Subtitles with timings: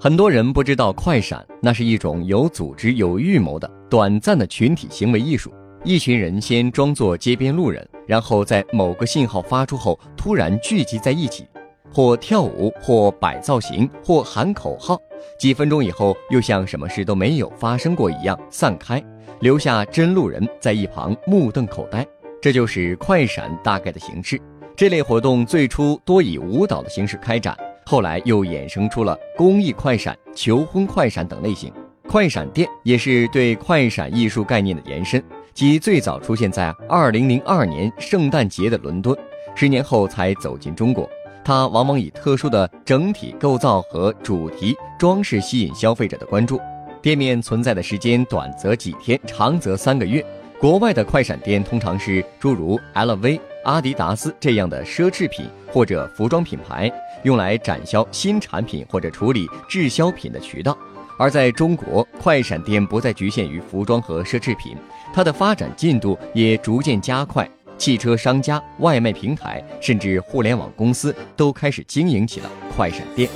[0.00, 5.52] 很多人不知道快闪，那是一种有组织、有预谋的短暂的群体行为艺术。
[5.82, 11.48] 一群人先装作街边路人，然后在某个信号发出后突然聚集在一起，
[11.92, 14.96] 或跳舞，或摆造型，或喊口号。
[15.36, 19.02] 几分钟以后，又像什么事都没有发生过一样散开，
[19.40, 22.06] 留下真路人在一旁目瞪口呆。
[22.40, 24.40] 这就是快闪大概的形式。
[24.76, 27.56] 这类活动最初多以舞蹈的形式开展。
[27.88, 31.72] 后来又衍生出了公益快闪、求婚快闪等类型。
[32.06, 35.24] 快闪店也是对快闪艺术概念的延伸，
[35.54, 39.16] 即最早出现在2002年圣诞节的伦敦，
[39.54, 41.08] 十年后才走进中国。
[41.42, 46.60] 它往往以特殊的整体构造和主题装饰吸引消费者的关注。
[47.00, 50.22] 店面存在的时间短则几天，长则三个月。
[50.60, 53.40] 国外的快闪店通常是诸如 LV。
[53.68, 56.90] 阿迪达斯这样的奢侈品或者服装品牌，
[57.22, 60.76] 用来展销新产品或者处理滞销品的渠道。
[61.18, 64.74] 而在中国，快闪店不再局限于服装和奢侈品，
[65.12, 67.46] 它的发展进度也逐渐加快。
[67.76, 73.28] 汽车商家、外卖平台，甚至互联网公司都开始经营起了快闪店。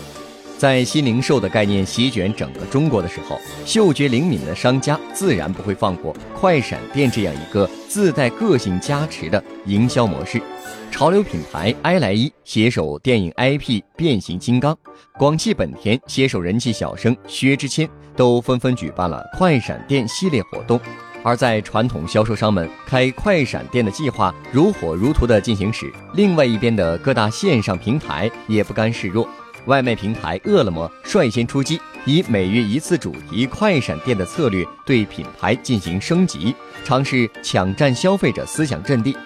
[0.63, 10.41] 在新零售的概念席卷整个中国的时候，嗅觉灵敏的商家自然不会放过快闪店这样一个自带个性加持的营销模式。
[10.89, 14.79] 潮流品牌埃莱伊携手电影 IP 变形金刚，
[15.19, 20.81] 广汽本田携手人气小生薛之谦，都纷纷举办了快闪店系列活动。
[21.25, 29.29] 而在传统销售商们开快闪店的计划如火如荼地进行时，另外一边的各大线上平台也不甘示弱。
[29.67, 39.17] 外卖平台饿了么率先出击，以每月一次主题快闪店的策略对品牌进行升级，尝试抢占消费者思想阵地。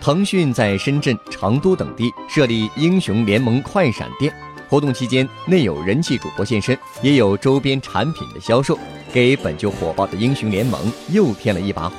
[0.00, 4.34] 腾讯在深圳、成都等地设立英雄联盟快闪店，
[4.68, 8.78] 活动期间内有人气主播现身，也有周边产品的销售，
[9.12, 11.96] 给本就火爆的英雄联盟又添了一把火。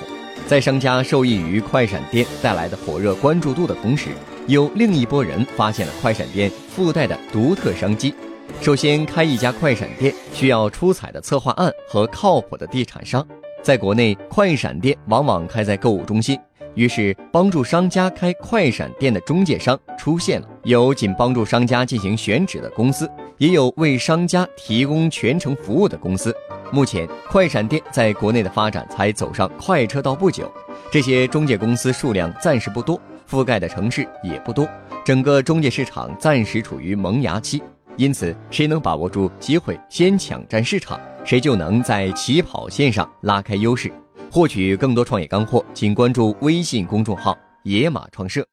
[0.47, 4.09] 在商家受益于快闪店带来的火热关注度的同时，
[4.45, 8.13] 有另一波人发现了快闪店附带的独特商机。
[8.61, 13.25] 首先，开一家快闪店需要出彩的策划案和靠谱的地产商。
[13.63, 16.39] 在国内，快闪店往往开在购物中心，
[16.75, 20.47] 于是帮助商家开快闪店的中介商出现了。
[20.63, 26.35] 有仅帮助商家进行选址的公司，也有为商家提供全程服务的公司。
[26.71, 30.51] 目前，快闪店在国内的发展才走上快车道不久，
[30.91, 32.99] 这些中介公司数量暂时不多。
[33.27, 34.69] 覆盖的城市也不多，
[35.03, 37.61] 整个中介市场暂时处于萌芽期，
[37.97, 43.91] 因此谁能把握住机会，先抢占市场，谁就能在起跑线上拉开优势。
[44.31, 48.45] 获取更多创业干货，请关注微信公众号“野马创社”。